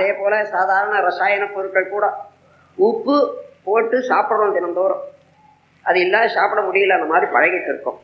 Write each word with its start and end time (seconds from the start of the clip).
அதே 0.00 0.12
போல 0.12 0.44
சாதாரண 0.44 1.00
ரசாயன 1.00 1.46
பொருட்கள் 1.46 1.88
கூட 1.88 2.06
உப்பு 2.78 3.16
போட்டு 3.64 3.96
சாப்பிடுறோம் 4.10 4.54
தினந்தோறும். 4.54 5.02
அது 5.84 6.00
இல்லாத 6.00 6.28
சாப்பிட 6.28 6.60
முடியல 6.60 6.96
அந்த 6.98 7.06
மாதிரி 7.06 7.32
பழகிட்டு 7.32 7.68
இருக்கோம். 7.68 7.98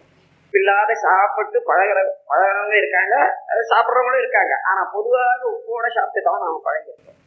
இல்லாத 0.54 0.94
சாப்பிட்டு 0.94 1.58
பழகிற 1.70 1.98
பழகிறவங்க 2.28 2.76
இருக்காங்க 2.76 3.14
அது 3.50 3.60
சாப்பிட்றவங்களும் 3.72 4.22
இருக்காங்க. 4.22 4.54
ஆனா 4.64 4.82
பொதுவாக 4.92 5.42
உப்போட 5.50 5.86
சாப்பிட்டு 5.88 6.30
தான் 6.30 6.44
நாம 6.44 6.60
பழகிருக்கோம் 6.64 7.20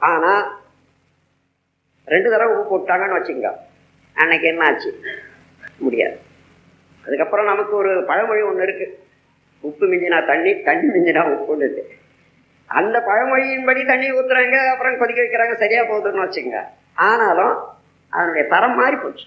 ஆனா 0.00 0.32
ரெண்டு 2.08 2.30
தடவை 2.30 2.56
உப்பு 2.56 2.72
போட்டாங்கன்னு 2.72 3.18
வச்சுங்க 3.18 3.48
அன்னைக்கு 4.16 4.46
என்ன 4.48 4.64
ஆச்சு? 4.64 4.90
முடியாது. 5.78 6.16
அதுக்கப்புறம் 7.04 7.46
நமக்கு 7.46 7.76
ஒரு 7.76 8.04
பழமொழி 8.06 8.42
ஒண்ணு 8.42 8.62
இருக்கு. 8.62 8.86
உப்பு 9.64 9.86
மிஞ்சினா 9.86 10.26
தண்ணி 10.26 10.62
தண்ணி 10.62 10.86
மிஞ்சினா 10.88 11.22
உப்புன்னு 11.34 11.64
இருக்கு. 11.66 11.84
அந்த 12.68 12.98
பழமொழியின்படி 12.98 13.86
தண்ணி 13.86 14.12
ஊத்துறாங்க 14.12 14.68
அப்புறம் 14.68 14.98
கொதிக்க 14.98 15.22
வைக்கிறாங்க 15.22 15.54
சரியா 15.54 15.82
போகுதுன்னு 15.82 16.24
வச்சுங்க. 16.24 16.62
ஆனாலும் 16.94 17.58
அதனுடைய 18.10 18.48
தரம் 18.48 18.74
மாறி 18.74 18.96
போச்சு. 18.96 19.24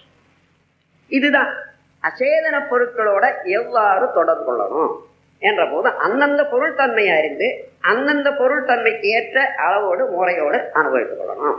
இதுதான். 1.08 1.54
அசேதன 2.02 2.66
பொருட்களோட 2.70 3.44
எவ்வாறு 3.44 4.12
தொடர்பு 4.14 4.44
கொள்ளணும் 4.48 4.96
என்ற 5.38 5.68
போது 5.68 5.88
அந்தந்த 5.88 6.44
பொருள் 6.44 6.74
தன்மையை 6.74 7.18
அறிந்து 7.18 7.68
அந்தந்த 7.80 8.32
பொருள் 8.32 8.64
தன்மைக்கு 8.64 9.08
ஏற்ற 9.08 9.54
அளவோடு 9.56 10.06
முறையோடு 10.06 10.72
அனுபவித்துக் 10.72 11.18
கொள்ளணும். 11.20 11.58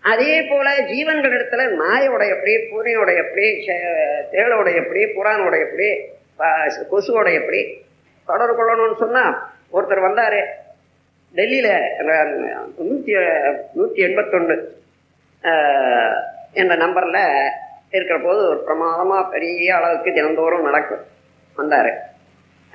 அதே 0.00 0.42
போல 0.42 0.70
ஜீவன்களிடத்துல 0.78 1.62
நாயோட 1.74 2.28
எப்படி 2.28 2.54
பூனையோட 2.54 3.16
எப்படி 3.16 3.66
சே- 3.66 4.24
தேளோட 4.32 4.74
எப்படி 4.74 5.04
புறானோட 5.04 5.60
எப்படி 5.60 5.88
கொசுவோட 6.90 7.32
எப்படி 7.32 7.84
தொடர்பு 8.26 8.62
கொள்ளணும்னு 8.62 8.98
சொன்னா 8.98 9.52
ஒருத்தர் 9.76 10.06
வந்தார். 10.08 10.40
டெல்லியில் 11.34 11.72
நூற்றி 12.88 13.12
நூற்றி 13.78 14.00
எண்பத்தொன்று 14.08 14.56
எண்பத்தொன்னு 14.56 14.56
என்ற 16.60 16.74
நம்பரில் 16.82 17.22
இருக்கிற 17.96 18.16
போது 18.24 18.40
ஒரு 18.50 18.60
பிரமாதமாக 18.66 19.30
பெரிய 19.34 19.68
அளவுக்கு 19.78 20.10
தினந்தோறும் 20.18 20.66
நடக்கும். 20.68 21.04
வந்தார். 21.58 21.92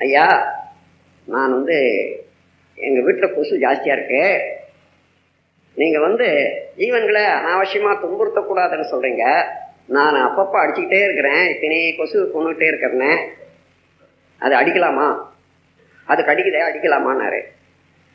ஐயா 0.05 0.25
நான் 1.33 1.55
வந்து 1.57 1.77
எங்கள் 2.87 3.05
வீட்டில் 3.05 3.33
கொசு 3.35 3.53
ஜாஸ்தியாக 3.65 3.97
இருக்கு. 3.97 4.23
நீங்கள் 5.81 6.05
வந்து 6.07 6.27
ஜீவன்களை 6.81 7.23
அனாவசியமாக 7.37 8.01
துன்புறுத்தக்கூடாதுன்னு 8.03 8.91
சொல்கிறீங்க 8.91 9.23
நான் 9.95 10.25
அப்பப்போ 10.27 10.57
அடிச்சுக்கிட்டே 10.61 11.01
இருக்கிறேன். 11.07 11.43
இத்தனை 11.53 11.79
கொசு 11.99 12.17
கொண்டுகிட்டே 12.35 12.69
இருக்கிறேனே 12.71 13.13
அது 14.45 14.53
அடிக்கலாமா? 14.61 15.07
அது 16.07 16.23
கடிக்குதே 16.23 16.61
அடிக்கலாமான்னாரு. 16.69 17.41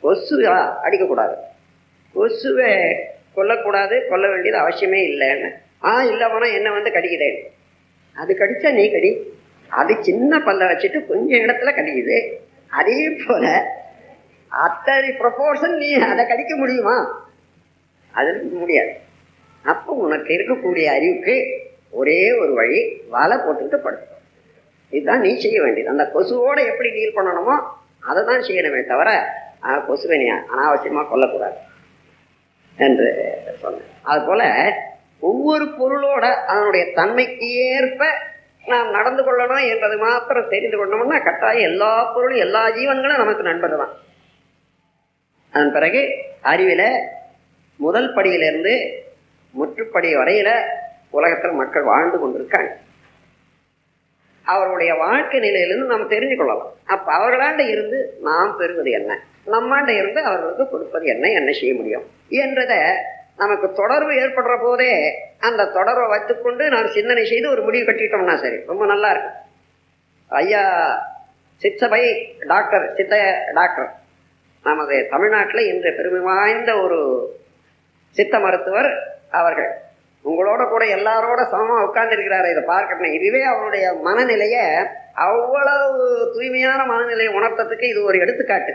கொசுவா 0.03 0.73
அடிக்கக்கூடாது. 0.83 1.35
கொசுவை 2.13 2.71
கொல்லக்கூடாது 3.35 4.07
கொல்ல 4.07 4.27
வேண்டியது 4.27 4.59
அவசியமே 4.59 4.99
இல்லைன்னு. 5.11 5.49
ஆ 5.83 6.03
இல்லவனா 6.03 6.53
என்ன 6.53 6.71
வந்து 6.71 6.89
கடிக்குதே? 6.89 7.29
அது 8.15 8.35
கடிச்சா 8.39 8.73
நீ 8.73 8.91
கடி. 8.91 9.31
அது 9.67 10.03
சின்ன 10.03 10.37
பல்ல 10.37 10.67
வச்சுட்டு 10.71 11.07
கொஞ்சம் 11.07 11.39
இடத்துல 11.39 11.71
கடிக்குது. 11.75 12.33
அதே 12.69 13.17
போல 13.27 13.65
அத்தனை 14.47 15.09
ப்ரொபோர்ஷன் 15.09 15.77
நீ 15.77 15.93
அதை 15.93 16.27
கடிக்க 16.27 16.55
முடியுமா? 16.55 17.27
அது 18.11 18.43
முடியாது. 18.43 18.93
அப்போ 19.63 19.93
உனக்கு 19.93 20.33
இருக்கக்கூடிய 20.33 20.85
அறிவுக்கு 20.85 21.35
ஒரே 21.89 22.33
ஒரு 22.33 22.53
வழி 22.53 23.01
வலை 23.09 23.37
போட்டுக்கிட்டு 23.37 23.79
படுத்துக்கோ. 23.85 24.17
இதுதான் 24.89 25.19
நீ 25.19 25.39
செய்ய 25.39 25.61
வேண்டியது. 25.61 25.89
அந்த 25.89 26.11
கொசுவோட 26.13 26.65
எப்படி 26.65 26.89
டீல் 26.89 27.15
பண்ணணுமோ 27.15 27.55
அதை 28.09 28.21
தான் 28.29 28.45
செய்யணுமே 28.47 28.81
தவிர 28.91 29.09
கொசுவனியா 29.87 30.35
அனாவசியமாக 30.51 31.07
கொல்லக்கூடாது 31.11 31.57
என்று 32.77 33.07
சொன்னேன். 33.61 33.89
அதுபோல் 34.11 34.47
ஒவ்வொரு 35.29 35.65
பொருளோட 35.79 36.25
அதனுடைய 36.51 36.83
தன்மைக்கு 36.97 37.47
ஏற்ப 37.73 38.03
நாம் 38.65 38.89
நடந்து 38.95 39.21
கொள்ளணும் 39.23 39.69
என்பது 39.73 39.95
மாத்திரம் 40.05 40.51
தெரிந்து 40.53 40.77
கொள்ளணும்னா 40.79 41.17
கட்டாயம் 41.23 41.67
எல்லா 41.69 41.91
பொருளும் 42.15 42.43
எல்லா 42.45 42.61
ஜீவன்களும் 42.77 43.21
நமக்கு 43.23 43.43
நண்பர் 43.49 43.81
தான் 43.81 43.93
அதன் 45.53 45.73
பிறகு 45.77 46.01
அறிவில் 46.51 46.87
முதல் 47.79 48.13
படியிலிருந்து 48.15 48.73
முற்றுப்படி 49.53 50.09
வரையில 50.19 50.49
உலகத்தில் 51.17 51.59
மக்கள் 51.61 51.89
வாழ்ந்து 51.91 52.17
கொண்டிருக்காங்க. 52.19 52.71
அவருடைய 54.45 54.95
வாழ்க்கை 54.95 55.39
நிலையிலிருந்து 55.39 55.87
நாம் 55.87 56.09
தெரிஞ்சு 56.09 56.37
கொள்ளலாம் 56.37 56.71
அப்ப 56.85 57.17
அவர்களாண்ட 57.17 57.59
இருந்து 57.59 58.17
நாம் 58.21 58.57
பெறுவது 58.57 58.91
என்ன? 58.91 59.19
நம்மாண்ட 59.51 59.89
இருந்து 59.89 60.21
அவர்களுக்கு 60.23 60.69
கொடுப்பது 60.69 61.05
என்ன? 61.05 61.31
என்ன 61.31 61.51
செய்ய 61.51 61.73
முடியும்? 61.73 62.03
என்றத 62.29 62.93
நமக்கு 63.37 63.73
தொடர்பு 63.73 64.11
ஏற்படுற 64.11 64.61
போதே 64.61 65.13
அந்த 65.39 65.65
தொடர்பை 65.65 66.07
வைத்துக்கொண்டு 66.07 66.69
நாம் 66.69 66.87
சிந்தனை 66.87 67.25
செய்து 67.25 67.49
ஒரு 67.49 67.61
முடிவு 67.61 67.91
கட்டிட்டோம்னா 67.91 68.35
சரி 68.35 68.57
ரொம்ப 68.67 68.85
நல்லா 68.85 69.09
இருக்கும். 69.09 69.33
ஐயா 70.27 70.63
சித்தபை 71.55 72.35
டாக்டர் 72.47 72.93
சித்த 72.95 73.43
டாக்டர். 73.53 73.91
நமது 74.63 75.07
தமிழ்நாட்டில் 75.09 75.73
இன்று 75.73 75.93
பெருமை 75.93 76.19
வாய்ந்த 76.19 76.81
ஒரு 76.81 77.29
சித்த 78.09 78.39
மருத்துவர் 78.39 79.17
அவர்கள். 79.31 79.71
உங்களோட 80.25 80.69
கூட 80.69 80.83
எல்லாரோட 80.97 81.41
சமமா 81.53 81.75
உட்கார்ந்துருக்கிறாரு 81.85 82.49
இதை 82.51 82.63
பார்க்கணும் 82.73 83.15
இதுவே 83.17 83.41
அவருடைய 83.43 83.85
மனநிலைய 84.05 84.57
அவ்வளவு 85.25 86.03
தூய்மையான 86.35 86.85
மனநிலையை 86.85 87.31
உணர்த்ததுக்கு 87.33 87.85
இது 87.93 88.03
ஒரு 88.03 88.17
எடுத்துக்காட்டு. 88.19 88.73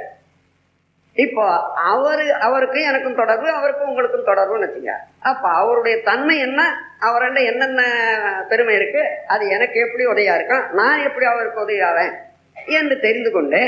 இப்போ 1.17 1.45
அவரு 1.93 2.25
அவருக்கும் 2.47 2.89
எனக்கும் 2.91 3.17
தொடர்பு 3.21 3.47
அவருக்கும் 3.51 3.89
உங்களுக்கும் 3.89 4.29
தொடர்புன்னு 4.29 4.67
வச்சுங்க. 4.67 4.93
அப்ப 5.21 5.45
அவருடைய 5.61 6.03
தன்மை 6.03 6.37
என்ன 6.39 6.61
அவர்கிட்ட 7.07 7.41
என்னென்ன 7.45 7.83
பெருமை 8.49 8.75
இருக்கு 8.75 9.03
அது 9.27 9.49
எனக்கு 9.49 9.79
எப்படி 9.81 10.05
உதவியா 10.07 10.35
இருக்கும் 10.35 10.65
நான் 10.71 11.05
எப்படி 11.09 11.27
அவருக்கு 11.27 11.65
உதவியாவேன் 11.65 12.15
என்று 12.79 13.01
தெரிந்து 13.01 13.31
கொண்டு 13.31 13.61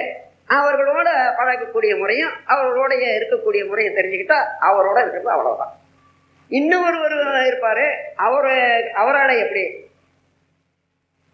அவர்களோட 0.59 1.09
பழகக்கூடிய 1.39 1.93
முறையும் 1.99 2.33
அவர்களோடைய 2.53 3.05
இருக்கக்கூடிய 3.19 3.63
முறையும் 3.69 3.99
தெரிஞ்சுக்கிட்டா 3.99 4.39
அவரோட 4.69 4.97
இருக்கிறது 5.03 5.35
அவ்வளவுதான். 5.37 5.75
இன்னும் 6.51 6.85
ஒருவர் 6.85 7.15
இருப்பாரு 7.51 7.85
அவரு 8.17 8.55
அவராட 8.95 9.37
எப்படி? 9.39 9.65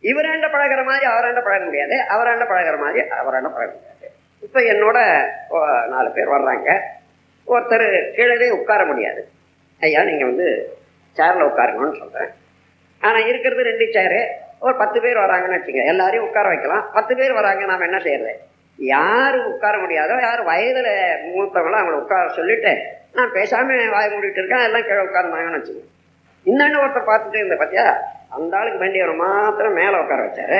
இவராண்ட 0.03 0.47
பழகுற 0.53 0.84
மாதிரி 0.84 1.06
அவராண்ட 1.06 1.41
பழக 1.43 1.65
முடியாது. 1.65 1.97
அவராண்ட 2.09 2.44
பழகுற 2.44 2.78
மாதிரி 2.78 3.00
அவராண்ட 3.00 3.49
பழக 3.49 3.72
முடியாது. 3.75 4.06
இப்போ 4.43 4.60
என்னோட 4.60 4.99
ஓ, 5.49 5.59
நாலு 5.87 6.10
பேர் 6.10 6.28
வர்றாங்க. 6.28 6.69
ஒருத்தர் 7.47 8.15
கீழே 8.16 8.50
உட்கார 8.50 8.84
முடியாது. 8.84 9.28
ஐயா 9.81 10.03
நீங்கள் 10.03 10.26
வந்து 10.26 10.76
சேரில் 11.16 11.49
உட்காருங்கன்னு 11.49 11.99
சொல்கிறேன் 11.99 12.31
ஆனால் 13.03 13.26
இருக்கிறது 13.26 13.62
ரெண்டு 13.62 13.93
சேரு 13.93 14.21
ஒரு 14.59 14.76
பத்து 14.76 15.00
பேர் 15.00 15.19
வராங்கன்னு 15.19 15.59
வச்சுங்க 15.59 15.84
எல்லாரையும் 15.84 16.26
உட்கார 16.26 16.49
வைக்கலாம். 16.49 16.91
பத்து 16.93 17.16
பேர் 17.16 17.32
வராங்க 17.32 17.65
நாம 17.65 17.84
என்ன 17.84 17.99
செய்யறது? 17.99 18.34
யாரும் 18.78 19.47
உட்கார 19.47 19.75
முடியாதோ 19.82 20.20
யார் 20.20 20.42
வயதில் 20.42 20.92
மூத்தவங்களோ 21.32 21.78
அவங்கள 21.81 22.00
உட்கார 22.03 22.28
சொல்லிட்டு 22.28 22.72
நான் 23.12 23.32
பேசாமல் 23.32 23.88
வாய் 23.88 24.12
மூடிட்டு 24.12 24.41
இருக்கேன் 24.41 24.64
எல்லாம் 24.66 24.87
கீழே 24.87 25.03
உட்கார்ந்தாங்கன்னு 25.04 25.59
வச்சுக்கோங்க. 25.59 25.92
இன்னொன்று 26.44 26.81
ஒருத்தர் 26.81 27.10
பார்த்துட்டு 27.10 27.34
இருந்த 27.34 27.54
பார்த்தியா 27.54 27.87
அந்த 28.28 28.56
ஆளுக்கு 28.59 28.82
வேண்டியவர் 28.84 29.14
மாத்திரம் 29.14 29.72
மேலே 29.72 29.97
உட்கார 29.98 30.20
வச்சாரு. 30.26 30.59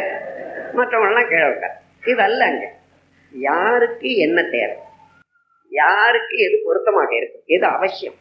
மற்றவங்களாம் 0.79 1.31
கீழே 1.33 1.47
உட்கார. 1.49 1.73
இது 2.05 2.23
அல்ல 2.23 2.73
யாருக்கு 3.35 4.17
என்ன 4.17 4.43
தேவை? 4.43 4.77
யாருக்கு 5.73 6.37
எது 6.37 6.57
பொருத்தமாக 6.65 7.17
இருக்கு? 7.17 7.39
எது 7.47 7.67
அவசியம்? 7.67 8.15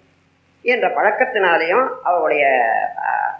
என்ற 0.61 0.87
பழக்கத்தினாலேயும் 0.87 1.87
அவருடைய 2.01 2.45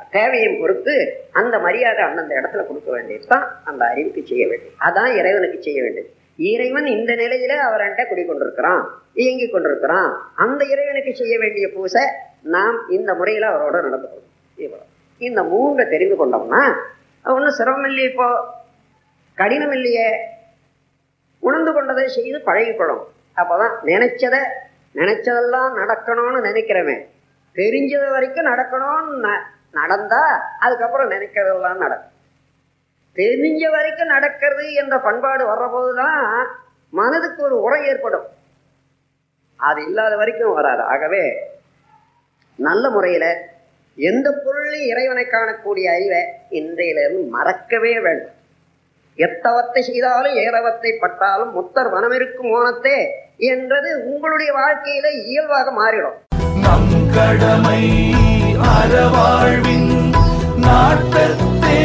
தேவையும் 0.10 0.60
பொறுத்து 0.60 0.94
அந்த 1.32 1.60
மரியாதை 1.60 2.04
அந்தந்த 2.04 2.36
இடத்துல 2.42 2.66
கொடுக்க 2.68 2.92
வேண்டியது 2.92 3.28
தான் 3.28 3.62
அந்த 3.64 3.86
அறிவுக்கு 3.86 4.24
செய்ய 4.26 4.48
வேண்டியது. 4.48 4.78
அதான் 4.88 5.12
இறைவனுக்கு 5.20 5.62
செய்ய 5.62 5.82
வேண்டியது. 5.82 6.12
இறைவன் 6.38 6.86
இந்த 6.86 7.14
நிலையில 7.14 7.54
அவர்கிட்ட 7.70 8.06
குடிக்கொண்டிருக்கிறான் 8.06 8.84
இயங்கி 9.14 9.50
கொண்டிருக்கிறான். 9.50 10.32
அந்த 10.36 10.66
இறைவனுக்கு 10.66 11.16
செய்ய 11.16 11.40
வேண்டிய 11.40 11.70
பூசை 11.74 12.04
நாம் 12.42 12.90
இந்த 12.90 13.14
முறையில 13.14 13.50
அவரோட 13.50 13.72
நடந்து 13.72 14.08
கொள்ளணும் 14.08 14.60
இவ்வளவு. 14.60 14.88
இந்த 15.18 15.44
மூன்றை 15.44 15.90
தெரிந்து 15.90 16.16
கொண்டோம்னா 16.16 16.74
ஒன்றும் 17.24 17.50
சிரமம் 17.50 17.86
இல்லையே 17.86 18.10
இப்போ 18.10 18.46
கடினம் 19.34 19.72
இல்லையே 19.72 20.28
உணர்ந்து 21.40 21.74
கொண்டதை 21.74 22.08
செய்து 22.08 22.38
பழகிக்கொள்ளும். 22.38 23.04
அப்போதான் 23.36 23.76
நினைச்சதை 23.86 24.40
நினைச்சதெல்லாம் 24.96 25.72
நடக்கணும்னு 25.76 26.44
நினைக்கிறவன் 26.44 27.06
தெரிஞ்சது 27.56 28.10
வரைக்கும் 28.10 28.46
நடக்கணும்னு 28.46 29.28
ந- 29.28 29.42
நடந்தா 29.72 30.42
அதுக்கப்புறம் 30.60 31.12
நினைக்கிறதெல்லாம் 31.12 31.78
நடக்கும். 31.78 32.14
தெரிஞ்ச 33.18 33.62
வரைக்கும் 33.72 34.14
நடக்கிறது 34.16 34.74
என்ற 34.74 34.96
பண்பாடு 35.00 35.44
வர்றபோதுதான் 35.52 36.24
மனதுக்கு 36.90 37.44
ஒரு 37.44 37.58
உரை 37.62 37.82
ஏற்படும். 37.86 38.26
அது 39.60 39.80
இல்லாத 39.88 40.16
வரைக்கும் 40.16 40.54
வராது. 40.54 40.84
ஆகவே 40.94 41.24
நல்ல 42.56 42.90
முறையில 42.90 43.26
எந்த 43.98 44.28
பொருளையும் 44.46 44.90
இறைவனை 44.90 45.26
காணக்கூடிய 45.26 45.86
அறிவை 45.96 46.22
இன்றையிலிருந்து 46.50 47.24
மறக்கவே 47.30 47.94
வேண்டும். 48.00 48.34
எத்தவத்தை 49.18 49.80
செய்தாலும் 49.80 50.36
ஏறவத்தை 50.36 50.92
பட்டாலும் 51.00 51.54
முத்தர் 51.58 51.94
மனமிருக்கும் 51.96 52.52
ஓனத்தே 52.58 52.98
என்றது 53.52 53.90
உங்களுடைய 54.06 54.52
வாழ்க்கையில 54.60 55.08
இயல்பாக 55.26 55.72
மாறிடும். 55.82 56.18
நம் 56.66 56.92
கடமை 57.16 57.82
அறவாழ்வின் 58.74 59.92
நாட்டத்தே 60.66 61.80